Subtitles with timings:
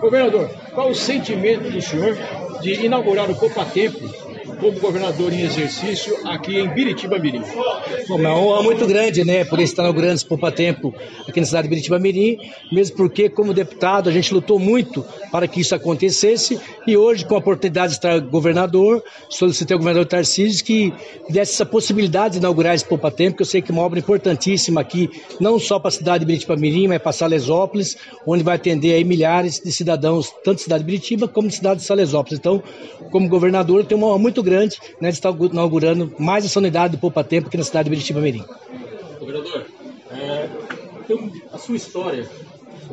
[0.00, 2.16] Governador, qual o sentimento do senhor
[2.60, 3.98] de inaugurar o Copa Tempo
[4.56, 7.42] como governador em exercício aqui em Biritiba Mirim.
[8.08, 10.94] Bom, é uma honra muito grande, né, por estar inaugurando esse Poupa Tempo
[11.28, 12.38] aqui na cidade de Biritiba Mirim,
[12.72, 17.34] mesmo porque, como deputado, a gente lutou muito para que isso acontecesse e hoje, com
[17.34, 20.92] a oportunidade de estar governador, solicitei ao governador Tarcísio que
[21.28, 23.98] desse essa possibilidade de inaugurar esse Poupa Tempo, que eu sei que é uma obra
[23.98, 27.96] importantíssima aqui, não só para a cidade de Biritiba Mirim, mas para Salesópolis,
[28.26, 31.80] onde vai atender aí milhares de cidadãos, tanto da cidade de Biritiba como da cidade
[31.80, 32.38] de Salesópolis.
[32.38, 32.62] Então,
[33.10, 36.58] como governador, eu tenho uma honra muito grande grande né, de estar inaugurando mais essa
[36.58, 38.44] unidade do Poupa Tempo aqui na cidade de Biritiba Mirim.
[39.18, 39.66] Governador,
[40.10, 40.48] é,
[41.52, 42.28] a sua história,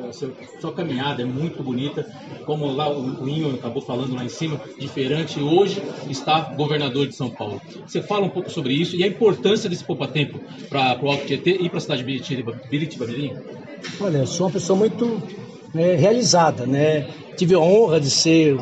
[0.07, 2.05] a sua, a sua, caminhada é muito bonita,
[2.45, 7.15] como lá o, o Inho acabou falando lá em cima, diferente, hoje está governador de
[7.15, 7.61] São Paulo.
[7.85, 11.25] Você fala um pouco sobre isso e a importância desse Poupa Tempo para o Alto
[11.25, 13.33] Tietê e para a cidade de Biritiba, Biritiba Mirim?
[13.99, 15.21] Olha, eu sou uma pessoa muito
[15.73, 17.07] né, realizada, né?
[17.35, 18.57] Tive a honra de ser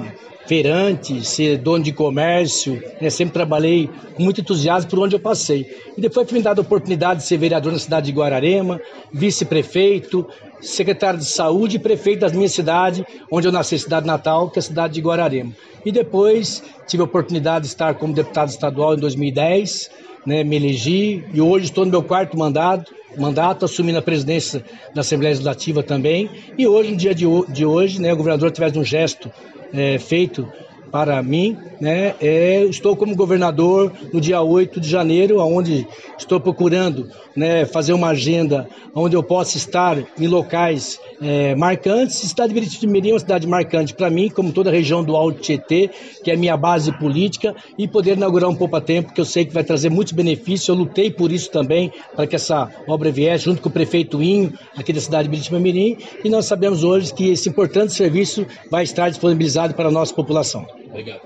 [0.47, 3.09] feirante, ser dono de comércio, né?
[3.09, 5.65] sempre trabalhei com muito entusiasmo por onde eu passei.
[5.97, 8.79] E depois fui me dado a oportunidade de ser vereador na cidade de Guararema,
[9.11, 10.27] vice-prefeito,
[10.61, 14.61] secretário de saúde e prefeito da minha cidade, onde eu nasci, cidade natal, que é
[14.61, 15.51] a cidade de Guararema.
[15.85, 19.91] E depois tive a oportunidade de estar como deputado estadual em 2010,
[20.25, 25.01] né, me elegi e hoje estou no meu quarto mandato, mandato, assumindo a presidência da
[25.01, 26.29] Assembleia Legislativa também.
[26.57, 29.31] E hoje, no dia de, de hoje, né, o governador, através de um gesto
[29.73, 30.51] é, feito
[30.95, 32.15] para mim, né?
[32.21, 35.85] É, estou como governador no dia 8 de janeiro, onde
[36.17, 42.15] estou procurando né, fazer uma agenda onde eu possa estar em locais é, marcantes.
[42.15, 45.17] Cidade de Biritiba Mirim é uma cidade marcante para mim, como toda a região do
[45.17, 45.89] Alto Tietê,
[46.23, 49.43] que é minha base política, e poder inaugurar um pouco a tempo, que eu sei
[49.43, 50.69] que vai trazer muitos benefícios.
[50.69, 54.53] Eu lutei por isso também, para que essa obra viesse, junto com o prefeito Inho,
[54.77, 58.85] aqui da cidade de Biritiba Mirim, e nós sabemos hoje que esse importante serviço vai
[58.85, 60.65] estar disponibilizado para a nossa população.
[60.95, 61.21] Obrigado.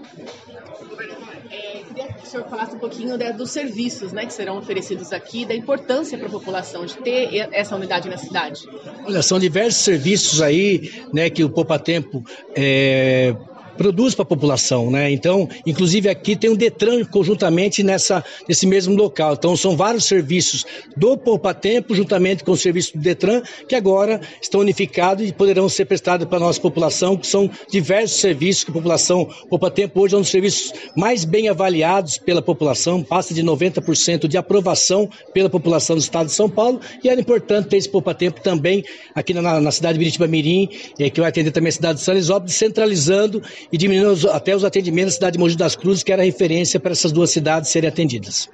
[1.51, 5.13] É, queria que o senhor falasse um pouquinho né, dos serviços né, que serão oferecidos
[5.13, 8.67] aqui, da importância para a população de ter essa unidade na cidade.
[9.05, 12.23] Olha, são diversos serviços aí né, que o Poupa Tempo
[12.55, 13.35] é,
[13.77, 15.11] produz para a população, né?
[15.11, 19.33] Então, inclusive aqui tem um Detran conjuntamente nessa, nesse mesmo local.
[19.33, 20.65] Então, são vários serviços
[20.95, 25.69] do Poupa Tempo, juntamente com o serviço do Detran, que agora estão unificados e poderão
[25.69, 30.01] ser prestados para a nossa população, que são diversos serviços que a população Poupa Tempo
[30.01, 35.09] hoje é um dos serviços mais bem avaliados pela população, passa de 90% de aprovação
[35.33, 38.83] pela população do estado de São Paulo, e era importante ter esse Poupa Tempo também
[39.15, 40.69] aqui na, na cidade de Biritiba Mirim,
[40.99, 43.41] eh, que vai atender também a cidade de São Lisópolis, centralizando
[43.71, 46.91] e diminuindo até os atendimentos na cidade de Mogi das Cruzes, que era referência para
[46.91, 48.49] essas duas cidades serem atendidas.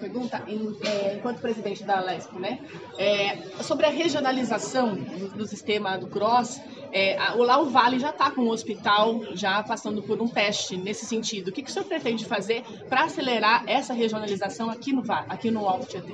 [0.00, 0.42] Pergunta,
[0.82, 2.58] é, enquanto presidente da Lesco, né?
[2.98, 6.60] É, sobre a regionalização do, do sistema do CROSS,
[6.92, 11.48] é, lá Vale já está com o hospital já passando por um teste nesse sentido.
[11.48, 15.50] O que, que o senhor pretende fazer para acelerar essa regionalização aqui no Vale, aqui
[15.50, 16.12] no Alto Tietê?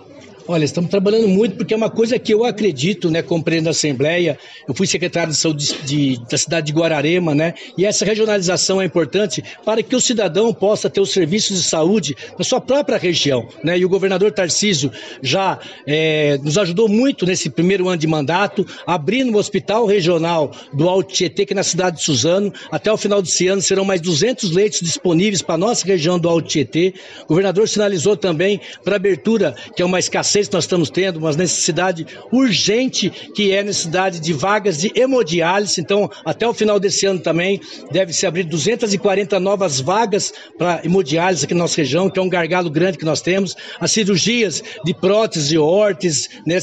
[0.49, 4.39] Olha, estamos trabalhando muito porque é uma coisa que eu acredito, né, compreendo a Assembleia.
[4.69, 7.55] Eu fui secretário de saúde de, da cidade de Guararema, né?
[7.77, 12.17] E essa regionalização é importante para que o cidadão possa ter os serviços de saúde
[12.39, 13.77] na sua própria região, né?
[13.77, 19.33] E o governador Tarcísio já é, nos ajudou muito nesse primeiro ano de mandato, abrindo
[19.33, 22.53] um hospital regional do Alto Tietê, que é na cidade de Suzano.
[22.71, 26.29] Até o final desse ano serão mais 200 leitos disponíveis para a nossa região do
[26.29, 26.95] Alto Tietê.
[27.25, 31.19] O governador sinalizou também para abertura, que é uma escassez escassez que nós estamos tendo,
[31.19, 35.81] uma necessidade urgente que é a necessidade de vagas de hemodiálise.
[35.81, 37.61] Então, até o final desse ano também
[37.91, 42.29] deve se abrir 240 novas vagas para hemodiálise aqui na nossa região, que é um
[42.29, 43.57] gargalo grande que nós temos.
[43.81, 46.59] As cirurgias de prótese, órtese, né,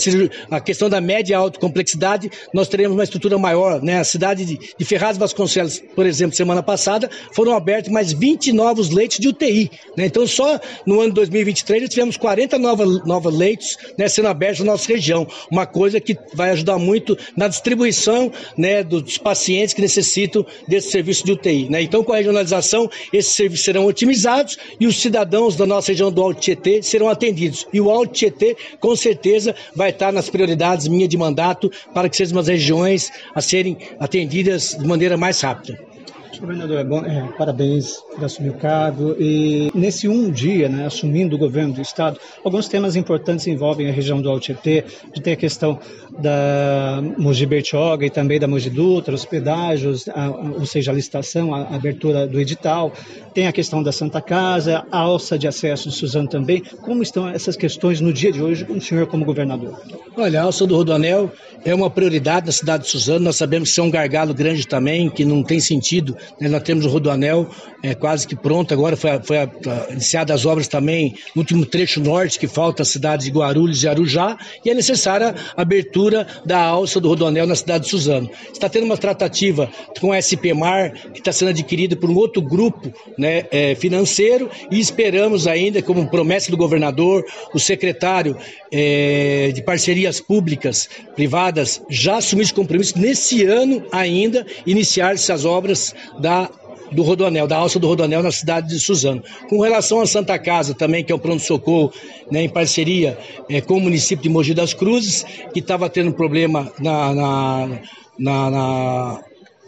[0.49, 3.81] a questão da média e alta complexidade, nós teremos uma estrutura maior.
[3.81, 3.92] Né?
[3.99, 8.89] A cidade de, de Ferraz Vasconcelos, por exemplo, semana passada, foram abertos mais 20 novos
[8.89, 9.71] leitos de UTI.
[9.97, 10.05] Né?
[10.05, 14.27] Então, só no ano de 2023 nós tivemos 40 novas, novos leitos leitos né, sendo
[14.27, 15.27] abertos na nossa região.
[15.51, 21.25] Uma coisa que vai ajudar muito na distribuição né, dos pacientes que necessitam desse serviço
[21.25, 21.69] de UTI.
[21.69, 21.81] Né?
[21.81, 26.21] Então, com a regionalização, esses serviços serão otimizados e os cidadãos da nossa região do
[26.21, 27.67] Alto Tietê serão atendidos.
[27.73, 32.17] E o Alto Tietê, com certeza, vai estar nas prioridades minha de mandato para que
[32.17, 35.77] sejam as regiões a serem atendidas de maneira mais rápida.
[36.43, 39.15] Governador, é bom, é, parabéns por assumir o cargo.
[39.17, 43.93] E nesse um dia, né, assumindo o governo do Estado, alguns temas importantes envolvem a
[43.93, 45.79] região do Altietê, de ter a questão
[46.19, 51.55] da Mogi Bertioga e também da Mogi Dutra, os pedágios, a, ou seja, a licitação,
[51.55, 52.91] a, a abertura do edital.
[53.33, 56.61] Tem a questão da Santa Casa, a alça de acesso de Suzano também.
[56.81, 59.81] Como estão essas questões no dia de hoje com o senhor como governador?
[60.17, 61.31] Olha, a alça do Rodoanel
[61.65, 63.21] é uma prioridade na cidade de Suzano.
[63.21, 66.15] Nós sabemos que isso é um gargalo grande também, que não tem sentido.
[66.39, 66.49] Né?
[66.49, 67.49] Nós temos o Rodoanel
[67.81, 68.73] é, quase que pronto.
[68.73, 72.83] Agora foi, foi a, a, iniciada as obras também no último trecho norte, que falta
[72.83, 74.37] a cidade de Guarulhos e Arujá.
[74.63, 78.29] E é necessária a abertura da alça do Rodoanel na cidade de Suzano.
[78.51, 79.69] Está tendo uma tratativa
[79.99, 84.49] com a SP Mar, que está sendo adquirida por um outro grupo né, é, financeiro,
[84.71, 88.37] e esperamos ainda, como promessa do governador, o secretário
[88.71, 95.93] é, de parcerias públicas, privadas, já assumiu esse compromisso nesse ano ainda, iniciar-se as obras
[96.23, 96.49] da
[96.91, 99.23] do Rodoanel, da alça do Rodoanel na cidade de Suzano.
[99.49, 101.91] Com relação à Santa Casa também, que é o pronto-socorro
[102.31, 103.17] né, em parceria
[103.49, 107.69] é, com o município de Mogi das Cruzes, que estava tendo problema na, na,
[108.19, 109.21] na, na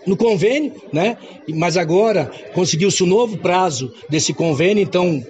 [0.06, 1.18] no convênio, né?
[1.50, 5.24] Mas agora conseguiu-se um novo prazo desse convênio, então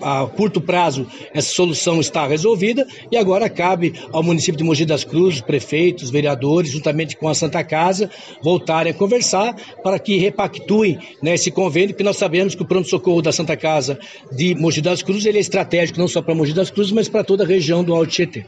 [0.00, 5.04] a, curto prazo essa solução está resolvida e agora cabe ao município de Mogi das
[5.04, 8.10] Cruzes, prefeitos, vereadores, juntamente com a Santa Casa,
[8.42, 13.22] voltarem a conversar para que repactuem né, esse convênio, que nós sabemos que o pronto-socorro
[13.22, 13.98] da Santa Casa
[14.32, 17.24] de Mogi das Cruzes ele é estratégico não só para Mogi das Cruzes, mas para
[17.24, 18.44] toda a região do Alto Tietê.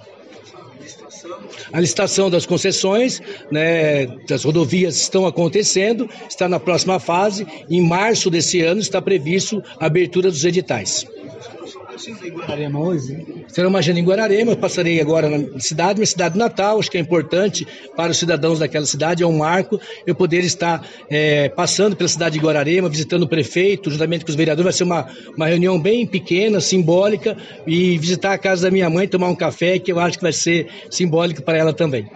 [1.72, 7.46] A licitação das concessões, né, das rodovias estão acontecendo, está na próxima fase.
[7.68, 11.06] Em março desse ano está previsto a abertura dos editais.
[12.08, 13.44] Em Guararema hoje?
[13.48, 16.96] Será uma agenda em Guararema, eu passarei agora na cidade, minha cidade natal, acho que
[16.96, 17.66] é importante
[17.96, 22.38] para os cidadãos daquela cidade, é um marco eu poder estar é, passando pela cidade
[22.38, 26.06] de Guararema, visitando o prefeito, juntamente com os vereadores, vai ser uma, uma reunião bem
[26.06, 27.36] pequena, simbólica,
[27.66, 30.32] e visitar a casa da minha mãe, tomar um café, que eu acho que vai
[30.32, 32.08] ser simbólico para ela também.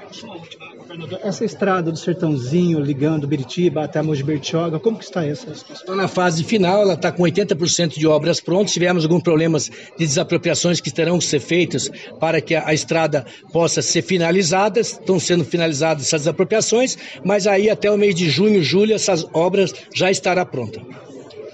[1.22, 5.50] Essa estrada do Sertãozinho, ligando Biritiba até Mogi Bertioga, como que está essa?
[5.50, 8.72] Está na fase final, ela está com 80% de obras prontas.
[8.72, 13.26] Tivemos alguns problemas de desapropriações que terão que ser feitas para que a, a estrada
[13.52, 14.80] possa ser finalizada.
[14.80, 19.74] Estão sendo finalizadas essas desapropriações, mas aí até o mês de junho, julho, essas obras
[19.94, 20.80] já estará pronta.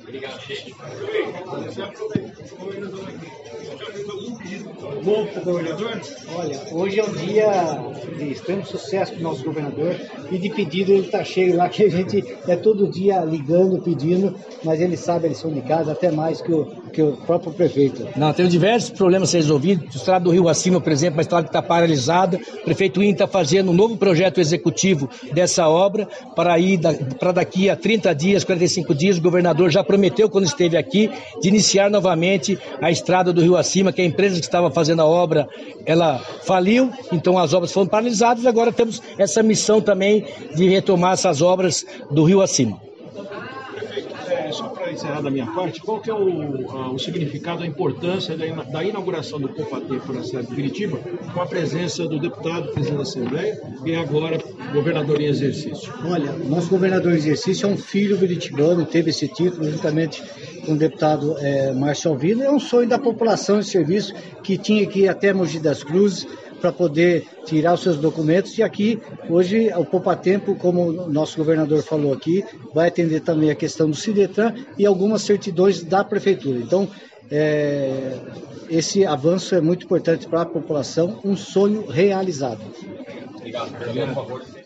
[0.02, 0.79] Obrigado, gente
[5.02, 6.00] bom para o governador?
[6.34, 7.50] Olha, hoje é um dia
[8.16, 9.96] de extremo sucesso para o nosso governador
[10.30, 14.34] e de pedido ele está cheio lá, que a gente é todo dia ligando, pedindo,
[14.64, 18.06] mas ele sabe a lição de casa até mais que o, que o próprio prefeito.
[18.16, 19.94] Não, tem diversos problemas a ser resolvidos.
[19.94, 22.38] Estrada do Rio Acima, por exemplo, uma estrada que está paralisada.
[22.60, 27.32] O prefeito Inho está fazendo um novo projeto executivo dessa obra para ir da, para
[27.32, 29.18] daqui a 30 dias, 45 dias.
[29.18, 31.10] O governador já prometeu, quando esteve aqui,
[31.40, 35.06] de iniciar novamente a estrada do Rio Acima, que a empresa que estava fazendo a
[35.06, 35.48] obra,
[35.86, 38.44] ela faliu, então as obras foram paralisadas.
[38.44, 42.89] Agora temos essa missão também de retomar essas obras do rio acima
[45.00, 49.40] encerrar da minha parte, qual que é o, o significado, a importância da, da inauguração
[49.40, 50.98] do Compatê por a cidade de Curitiba,
[51.32, 54.38] com a presença do deputado, presidente da Assembleia, e agora
[54.72, 55.92] governador em exercício?
[56.04, 60.22] Olha, nosso governador em exercício é um filho veritibano, teve esse título juntamente
[60.66, 62.42] com o deputado é, Márcio Alvino.
[62.42, 64.12] É um sonho da população de serviço
[64.42, 66.26] que tinha que ir até Mogi das Cruzes,
[66.60, 68.56] para poder tirar os seus documentos.
[68.58, 73.50] E aqui, hoje, o Poupa Tempo, como o nosso governador falou aqui, vai atender também
[73.50, 76.58] a questão do Cidetran e algumas certidões da Prefeitura.
[76.58, 76.88] Então,
[77.30, 78.18] é,
[78.68, 82.60] esse avanço é muito importante para a população, um sonho realizado.
[83.36, 84.59] Obrigado.